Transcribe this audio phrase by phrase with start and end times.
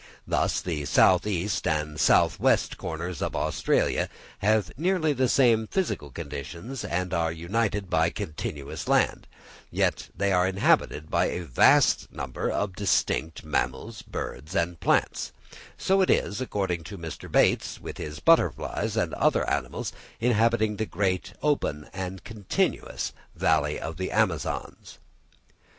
[0.25, 6.09] Thus, the south east and south west corners of Australia have nearly the same physical
[6.09, 9.27] conditions, and are united by continuous land,
[9.69, 15.33] yet they are inhabited by a vast number of distinct mammals, birds, and plants;
[15.77, 17.31] so it is, according to Mr.
[17.31, 23.97] Bates, with the butterflies and other animals inhabiting the great, open, and continuous valley of
[23.97, 24.97] the Amazons.